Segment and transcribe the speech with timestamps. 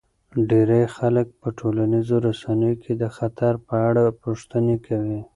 [0.49, 5.21] ډیری خلک په ټولنیزو رسنیو کې د خطر په اړه پوښتنې کوي.